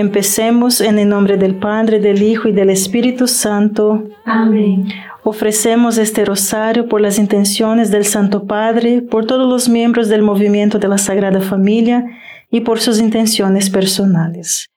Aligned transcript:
Empecemos 0.00 0.80
en 0.80 0.98
el 0.98 1.10
nombre 1.10 1.36
del 1.36 1.56
Padre, 1.56 2.00
del 2.00 2.22
Hijo 2.22 2.48
y 2.48 2.52
del 2.52 2.70
Espíritu 2.70 3.28
Santo. 3.28 4.08
Amén. 4.24 4.88
Ofrecemos 5.24 5.98
este 5.98 6.24
rosario 6.24 6.88
por 6.88 7.02
las 7.02 7.18
intenciones 7.18 7.90
del 7.90 8.06
Santo 8.06 8.46
Padre, 8.46 9.02
por 9.02 9.26
todos 9.26 9.46
los 9.46 9.68
miembros 9.68 10.08
del 10.08 10.22
movimiento 10.22 10.78
de 10.78 10.88
la 10.88 10.96
Sagrada 10.96 11.42
Familia 11.42 12.02
y 12.50 12.62
por 12.62 12.80
sus 12.80 12.98
intenciones 12.98 13.68
personales. 13.68 14.70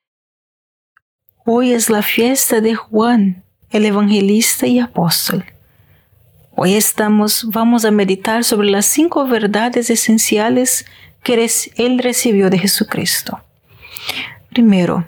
Hoy 1.45 1.71
es 1.71 1.89
la 1.89 2.01
fiesta 2.01 2.59
de 2.59 2.75
Juan, 2.75 3.45
el 3.69 3.85
evangelista 3.85 4.67
y 4.67 4.79
apóstol. 4.79 5.45
Hoy 6.53 6.73
estamos, 6.73 7.47
vamos 7.49 7.85
a 7.85 7.91
meditar 7.91 8.43
sobre 8.43 8.69
las 8.69 8.87
cinco 8.87 9.25
verdades 9.25 9.89
esenciales 9.89 10.85
que 11.23 11.49
él 11.77 11.99
recibió 11.99 12.49
de 12.49 12.59
Jesucristo. 12.59 13.39
Primero, 14.49 15.07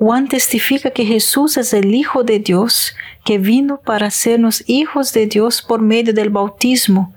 Juan 0.00 0.28
testifica 0.28 0.92
que 0.92 1.04
Jesús 1.04 1.58
es 1.58 1.74
el 1.74 1.94
Hijo 1.94 2.24
de 2.24 2.38
Dios 2.38 2.96
que 3.22 3.36
vino 3.36 3.82
para 3.82 4.06
hacernos 4.06 4.64
hijos 4.66 5.12
de 5.12 5.26
Dios 5.26 5.60
por 5.60 5.82
medio 5.82 6.14
del 6.14 6.30
bautismo. 6.30 7.12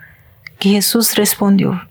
Que 0.59 0.71
Jesús 0.71 1.15
respondió, 1.15 1.87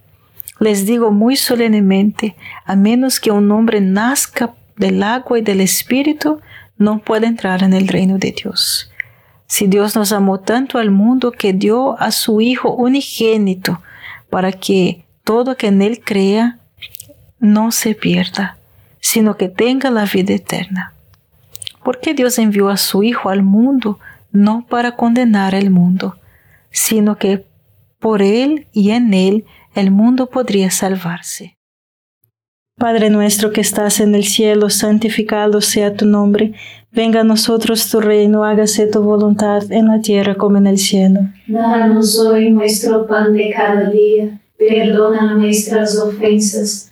les 0.60 0.84
digo 0.84 1.10
muy 1.10 1.36
solemnemente, 1.36 2.36
a 2.66 2.76
menos 2.76 3.20
que 3.20 3.30
un 3.30 3.50
hombre 3.52 3.80
nazca 3.80 4.54
del 4.76 5.02
agua 5.02 5.38
y 5.38 5.42
del 5.42 5.62
Espíritu, 5.62 6.42
no 6.76 6.98
puede 6.98 7.26
entrar 7.26 7.62
en 7.62 7.72
el 7.72 7.88
reino 7.88 8.18
de 8.18 8.32
Dios. 8.32 8.90
Si 9.46 9.68
Dios 9.68 9.96
nos 9.96 10.12
amó 10.12 10.40
tanto 10.40 10.76
al 10.76 10.90
mundo 10.90 11.32
que 11.32 11.54
dio 11.54 11.98
a 11.98 12.10
su 12.10 12.42
Hijo 12.42 12.70
unigénito, 12.74 13.80
para 14.28 14.52
que 14.52 15.06
todo 15.24 15.56
que 15.56 15.68
en 15.68 15.80
Él 15.80 16.02
crea 16.04 16.58
no 17.38 17.72
se 17.72 17.94
pierda, 17.94 18.58
sino 19.02 19.36
que 19.36 19.48
tenga 19.50 19.90
la 19.90 20.06
vida 20.06 20.32
eterna. 20.32 20.94
Porque 21.84 22.14
Dios 22.14 22.38
envió 22.38 22.70
a 22.70 22.78
su 22.78 23.02
Hijo 23.02 23.28
al 23.28 23.42
mundo 23.42 23.98
no 24.30 24.64
para 24.68 24.96
condenar 24.96 25.54
al 25.54 25.68
mundo, 25.68 26.16
sino 26.70 27.18
que 27.18 27.44
por 27.98 28.22
Él 28.22 28.68
y 28.72 28.90
en 28.90 29.12
Él 29.12 29.44
el 29.74 29.90
mundo 29.90 30.30
podría 30.30 30.70
salvarse. 30.70 31.58
Padre 32.78 33.10
nuestro 33.10 33.52
que 33.52 33.60
estás 33.60 34.00
en 34.00 34.14
el 34.14 34.24
cielo, 34.24 34.70
santificado 34.70 35.60
sea 35.60 35.94
tu 35.94 36.06
nombre, 36.06 36.54
venga 36.90 37.20
a 37.20 37.24
nosotros 37.24 37.90
tu 37.90 38.00
reino, 38.00 38.44
hágase 38.44 38.86
tu 38.86 39.02
voluntad 39.02 39.70
en 39.70 39.88
la 39.88 40.00
tierra 40.00 40.36
como 40.36 40.56
en 40.56 40.66
el 40.66 40.78
cielo. 40.78 41.20
Danos 41.46 42.18
hoy 42.18 42.50
nuestro 42.50 43.06
pan 43.06 43.34
de 43.34 43.52
cada 43.54 43.90
día, 43.90 44.40
perdona 44.56 45.34
nuestras 45.34 45.98
ofensas 45.98 46.91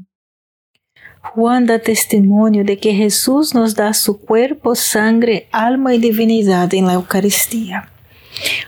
Juan 1.21 1.65
da 1.67 1.79
testimonio 1.79 2.65
de 2.65 2.77
que 2.77 2.93
Jesús 2.93 3.53
nos 3.53 3.75
da 3.75 3.93
su 3.93 4.19
cuerpo, 4.19 4.75
sangre, 4.75 5.47
alma 5.51 5.93
y 5.93 5.99
divinidad 5.99 6.73
en 6.73 6.87
la 6.87 6.93
Eucaristía. 6.93 7.89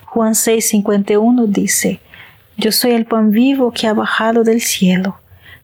Juan 0.06 0.34
6:51 0.34 1.48
dice, 1.48 2.00
Yo 2.56 2.72
soy 2.72 2.92
el 2.92 3.06
pan 3.06 3.32
vivo 3.32 3.72
que 3.72 3.88
ha 3.88 3.94
bajado 3.94 4.44
del 4.44 4.62
cielo. 4.62 5.18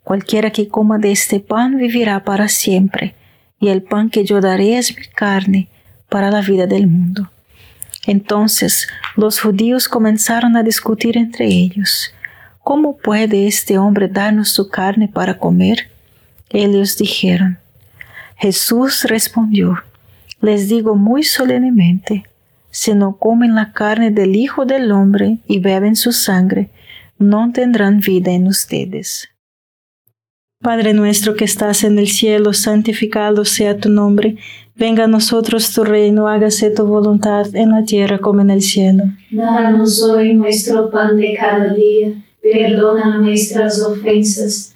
Cualquiera 0.04 0.50
que 0.50 0.68
coma 0.68 0.98
de 0.98 1.12
este 1.12 1.40
pan 1.40 1.78
vivirá 1.78 2.24
para 2.24 2.50
siempre, 2.50 3.14
y 3.60 3.70
el 3.70 3.84
pan 3.84 4.10
que 4.10 4.26
yo 4.26 4.42
daré 4.42 4.78
es 4.78 4.98
mi 4.98 5.06
carne 5.06 5.68
para 6.10 6.32
la 6.32 6.42
vida 6.42 6.66
del 6.66 6.88
mundo. 6.88 7.30
Entonces 8.08 8.88
los 9.16 9.40
judíos 9.40 9.88
comenzaron 9.88 10.58
a 10.58 10.64
discutir 10.64 11.16
entre 11.18 11.46
ellos, 11.46 12.12
¿cómo 12.64 12.98
puede 12.98 13.46
este 13.46 13.78
hombre 13.78 14.08
darnos 14.08 14.50
su 14.50 14.70
carne 14.70 15.08
para 15.08 15.38
comer? 15.38 15.90
Ellos 16.50 16.98
dijeron, 16.98 17.60
Jesús 18.36 19.04
respondió, 19.04 19.84
les 20.42 20.70
digo 20.70 20.96
muy 20.96 21.24
solemnemente, 21.24 22.24
si 22.72 22.94
no 22.94 23.18
comen 23.18 23.56
la 23.56 23.74
carne 23.74 24.12
del 24.12 24.36
Hijo 24.36 24.66
del 24.66 24.92
Hombre 24.92 25.40
y 25.48 25.60
beben 25.60 25.96
su 25.96 26.12
sangre, 26.12 26.70
no 27.18 27.52
tendrán 27.52 28.00
vida 28.00 28.32
en 28.32 28.48
ustedes. 28.48 29.30
Padre 30.62 30.94
nuestro 30.94 31.36
que 31.36 31.46
estás 31.46 31.84
en 31.84 32.00
el 32.00 32.08
cielo, 32.08 32.54
santificado 32.54 33.46
sea 33.46 33.78
tu 33.78 33.90
nombre, 33.90 34.38
venga 34.76 35.06
a 35.06 35.08
nosotros 35.08 35.72
tu 35.74 35.84
reino, 35.84 36.28
hágase 36.28 36.70
tu 36.72 36.86
voluntad 36.86 37.56
en 37.56 37.72
la 37.72 37.86
tierra 37.86 38.20
como 38.20 38.42
en 38.42 38.50
el 38.50 38.62
cielo. 38.62 39.04
Danos 39.32 40.02
hoy 40.02 40.34
nuestro 40.34 40.90
pan 40.90 41.16
de 41.18 41.36
cada 41.40 41.74
día, 41.74 42.14
perdona 42.42 43.20
nuestras 43.20 43.82
ofensas 43.82 44.76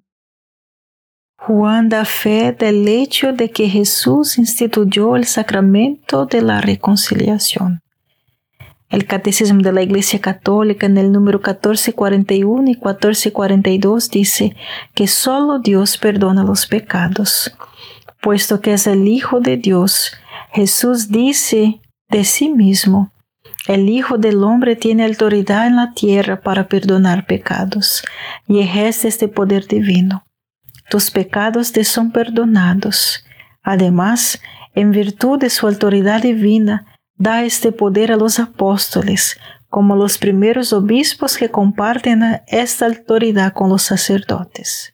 Juan 1.43 1.89
da 1.89 2.05
fe 2.05 2.51
del 2.51 2.87
hecho 2.87 3.33
de 3.33 3.49
que 3.49 3.67
Jesús 3.67 4.37
instituyó 4.37 5.15
el 5.15 5.25
sacramento 5.25 6.27
de 6.27 6.43
la 6.43 6.61
reconciliación. 6.61 7.81
El 8.91 9.07
Catecismo 9.07 9.63
de 9.63 9.71
la 9.71 9.81
Iglesia 9.81 10.21
Católica 10.21 10.85
en 10.85 10.99
el 10.99 11.11
número 11.11 11.39
1441 11.39 12.61
y 12.61 12.75
1442 12.75 14.11
dice 14.11 14.55
que 14.93 15.07
solo 15.07 15.57
Dios 15.57 15.97
perdona 15.97 16.43
los 16.43 16.67
pecados. 16.67 17.51
Puesto 18.21 18.61
que 18.61 18.73
es 18.73 18.85
el 18.85 19.07
Hijo 19.07 19.39
de 19.39 19.57
Dios, 19.57 20.11
Jesús 20.51 21.09
dice 21.09 21.81
de 22.07 22.23
sí 22.23 22.49
mismo, 22.49 23.11
el 23.67 23.89
Hijo 23.89 24.19
del 24.19 24.43
Hombre 24.43 24.75
tiene 24.75 25.05
autoridad 25.05 25.65
en 25.65 25.77
la 25.77 25.93
tierra 25.95 26.41
para 26.41 26.67
perdonar 26.67 27.25
pecados 27.25 28.03
y 28.47 28.59
ejerce 28.59 29.07
este 29.07 29.27
poder 29.27 29.65
divino 29.65 30.23
tus 30.91 31.09
pecados 31.09 31.71
te 31.71 31.85
son 31.85 32.11
perdonados. 32.11 33.23
Además, 33.63 34.41
en 34.75 34.91
virtud 34.91 35.39
de 35.39 35.49
su 35.49 35.65
autoridad 35.65 36.21
divina, 36.21 36.85
da 37.15 37.45
este 37.45 37.71
poder 37.71 38.11
a 38.11 38.17
los 38.17 38.39
apóstoles, 38.39 39.39
como 39.69 39.95
los 39.95 40.17
primeros 40.17 40.73
obispos 40.73 41.37
que 41.37 41.49
comparten 41.49 42.41
esta 42.45 42.87
autoridad 42.87 43.53
con 43.53 43.69
los 43.69 43.83
sacerdotes. 43.83 44.93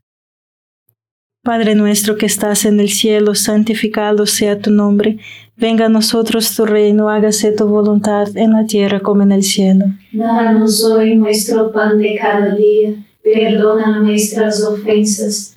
Padre 1.43 1.73
nuestro 1.73 2.15
que 2.15 2.27
estás 2.27 2.65
en 2.65 2.79
el 2.79 2.89
cielo, 2.89 3.33
santificado 3.33 4.27
sea 4.27 4.59
tu 4.59 4.69
nombre, 4.69 5.17
venga 5.55 5.87
a 5.87 5.89
nosotros 5.89 6.55
tu 6.55 6.67
reino, 6.67 7.09
hágase 7.09 7.53
tu 7.53 7.67
voluntad 7.67 8.37
en 8.37 8.51
la 8.51 8.67
tierra 8.67 8.99
como 8.99 9.23
en 9.23 9.31
el 9.31 9.41
cielo. 9.41 9.85
Danos 10.11 10.83
hoy 10.83 11.15
nuestro 11.15 11.71
pan 11.71 11.97
de 11.97 12.19
cada 12.21 12.53
día, 12.53 12.93
perdona 13.23 13.99
nuestras 13.99 14.61
ofensas 14.63 15.56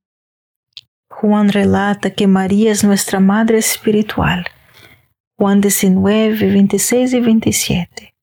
Juan 1.21 1.49
relata 1.49 2.09
que 2.09 2.25
María 2.25 2.71
es 2.71 2.83
nuestra 2.83 3.19
Madre 3.19 3.59
Espiritual. 3.59 4.43
Juan 5.37 5.61
19, 5.61 6.51
26 6.51 7.13
y 7.13 7.19
27. 7.19 8.15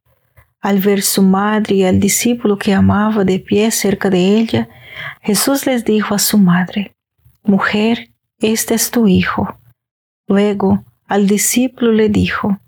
Al 0.60 0.80
ver 0.80 1.02
su 1.02 1.22
madre 1.22 1.76
y 1.76 1.84
al 1.84 2.00
discípulo 2.00 2.58
que 2.58 2.74
amaba 2.74 3.24
de 3.24 3.38
pie 3.38 3.70
cerca 3.70 4.10
de 4.10 4.38
ella, 4.38 4.68
Jesús 5.22 5.64
les 5.64 5.84
dijo 5.84 6.12
a 6.12 6.18
su 6.18 6.38
madre, 6.38 6.96
Mujer, 7.44 8.10
este 8.40 8.74
es 8.74 8.90
tu 8.90 9.06
hijo. 9.06 9.56
Luego 10.26 10.82
al 11.06 11.28
discípulo 11.28 11.92
le 11.92 12.08
dijo, 12.08 12.58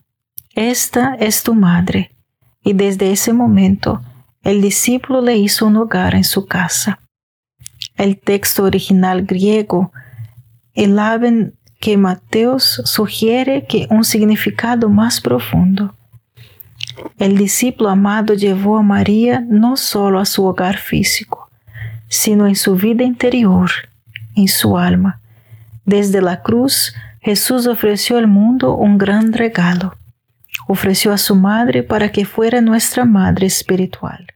Esta 0.54 1.16
es 1.16 1.42
tu 1.42 1.56
madre. 1.56 2.14
Y 2.62 2.74
desde 2.74 3.10
ese 3.10 3.32
momento 3.32 4.00
el 4.44 4.62
discípulo 4.62 5.22
le 5.22 5.36
hizo 5.38 5.66
un 5.66 5.76
hogar 5.76 6.14
en 6.14 6.22
su 6.22 6.46
casa. 6.46 7.00
El 7.96 8.20
texto 8.20 8.62
original 8.62 9.24
griego 9.24 9.90
Elaben 10.80 11.58
que 11.78 11.98
Mateos 11.98 12.80
sugiere 12.86 13.66
que 13.66 13.86
un 13.90 14.02
significado 14.02 14.88
más 14.88 15.20
profundo. 15.20 15.94
El 17.18 17.36
discípulo 17.36 17.90
amado 17.90 18.32
llevó 18.32 18.78
a 18.78 18.82
María 18.82 19.44
no 19.46 19.76
solo 19.76 20.18
a 20.20 20.24
su 20.24 20.42
hogar 20.46 20.78
físico, 20.78 21.50
sino 22.08 22.46
en 22.46 22.56
su 22.56 22.76
vida 22.76 23.04
interior, 23.04 23.70
en 24.34 24.48
su 24.48 24.78
alma. 24.78 25.20
Desde 25.84 26.22
la 26.22 26.40
cruz, 26.40 26.94
Jesús 27.20 27.66
ofreció 27.66 28.16
al 28.16 28.26
mundo 28.26 28.74
un 28.74 28.96
gran 28.96 29.34
regalo. 29.34 29.98
Ofreció 30.66 31.12
a 31.12 31.18
su 31.18 31.34
madre 31.34 31.82
para 31.82 32.10
que 32.10 32.24
fuera 32.24 32.62
nuestra 32.62 33.04
madre 33.04 33.46
espiritual. 33.46 34.28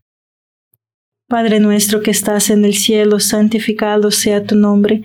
Padre 1.26 1.58
nuestro 1.58 2.02
que 2.02 2.10
estás 2.10 2.50
en 2.50 2.66
el 2.66 2.74
cielo, 2.74 3.18
santificado 3.18 4.10
sea 4.10 4.44
tu 4.44 4.56
nombre. 4.56 5.04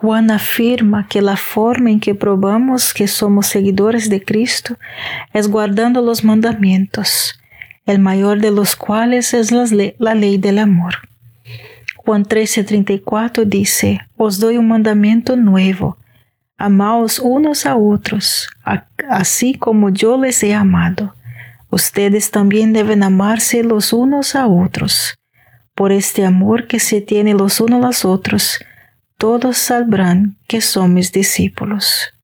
Juan 0.00 0.30
afirma 0.30 1.06
que 1.08 1.20
la 1.20 1.36
forma 1.36 1.90
en 1.90 2.00
que 2.00 2.14
probamos 2.14 2.94
que 2.94 3.06
somos 3.06 3.48
seguidores 3.48 4.08
de 4.08 4.24
Cristo 4.24 4.78
es 5.34 5.46
guardando 5.46 6.00
los 6.00 6.24
mandamientos, 6.24 7.38
el 7.84 7.98
mayor 7.98 8.40
de 8.40 8.50
los 8.50 8.76
cuales 8.76 9.34
es 9.34 9.52
la 9.52 10.14
ley, 10.14 10.38
del 10.38 10.58
amor. 10.58 10.94
Juan 11.96 12.24
13:34 12.24 13.44
dice, 13.44 14.00
Os 14.16 14.40
doy 14.40 14.56
un 14.56 14.68
mandamiento 14.68 15.36
nuevo, 15.36 15.98
amaos 16.56 17.18
unos 17.18 17.66
a 17.66 17.76
otros, 17.76 18.48
así 19.06 19.52
como 19.52 19.90
yo 19.90 20.16
les 20.16 20.42
he 20.42 20.54
amado. 20.54 21.14
Ustedes 21.68 22.30
también 22.30 22.72
deben 22.72 23.02
amarse 23.02 23.62
los 23.62 23.92
unos 23.92 24.34
a 24.34 24.46
otros. 24.46 25.18
Por 25.74 25.92
este 25.92 26.24
amor 26.24 26.68
que 26.68 26.80
se 26.80 27.02
tiene 27.02 27.34
los 27.34 27.60
unos 27.60 27.84
a 27.84 27.86
los 27.88 28.04
otros, 28.06 28.60
todos 29.20 29.58
sabrán 29.58 30.38
que 30.48 30.62
son 30.62 30.94
mis 30.94 31.12
discípulos. 31.12 32.14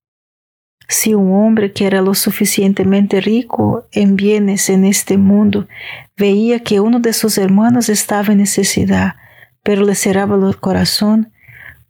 Si 0.89 1.13
un 1.13 1.31
hombre 1.31 1.75
que 1.75 1.87
era 1.87 2.01
lo 2.01 2.15
suficientemente 2.15 3.21
rico 3.21 3.87
en 3.93 4.17
bienes 4.17 4.71
en 4.71 4.87
este 4.87 5.19
mundo 5.19 5.69
veía 6.17 6.61
que 6.61 6.81
uno 6.81 6.99
de 6.99 7.13
sus 7.13 7.37
hermanos 7.37 7.91
estaba 7.91 8.33
en 8.33 8.39
necesidad, 8.39 9.17
pero 9.63 9.85
le 9.85 9.95
cerraba 9.95 10.37
el 10.37 10.57
corazón, 10.57 11.35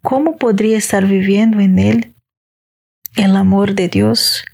¿cómo 0.02 0.38
podría 0.38 0.76
estar 0.76 1.06
viviendo 1.06 1.60
en 1.60 1.78
él 1.78 2.16
el 3.14 3.36
amor 3.36 3.76
de 3.76 3.88
Dios? 3.88 4.44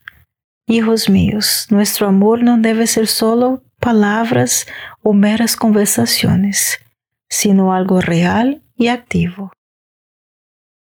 Hijos 0.67 1.09
míos, 1.09 1.67
nuestro 1.71 2.09
amor 2.09 2.43
no 2.43 2.59
debe 2.59 2.87
ser 2.87 3.07
solo 3.07 3.62
palabras 3.81 4.67
o 5.03 5.15
meras 5.15 5.57
conversaciones, 5.57 6.79
sino 7.31 7.73
algo 7.73 8.03
real 8.03 8.61
y 8.77 8.88
activo. 8.88 9.51